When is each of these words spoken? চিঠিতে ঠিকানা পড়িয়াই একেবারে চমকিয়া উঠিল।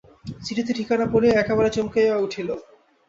চিঠিতে 0.43 0.71
ঠিকানা 0.77 1.05
পড়িয়াই 1.07 1.39
একেবারে 1.39 1.69
চমকিয়া 1.71 2.15
উঠিল। 2.17 2.49